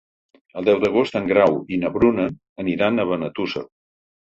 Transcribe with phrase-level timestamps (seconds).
[0.61, 2.29] El deu d'agost en Grau i na Bruna
[2.67, 3.69] aniran a Benetússer.